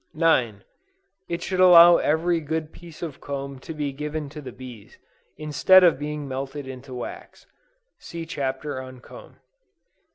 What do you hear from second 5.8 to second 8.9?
of being melted into wax. (See Chapter